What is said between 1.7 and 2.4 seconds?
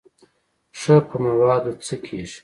څه کېږي.